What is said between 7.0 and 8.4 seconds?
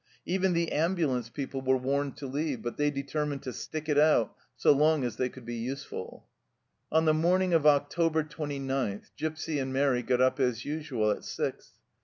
the morning of October